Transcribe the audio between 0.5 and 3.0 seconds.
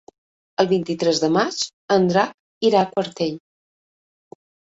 El vint-i-tres de maig en Drac irà a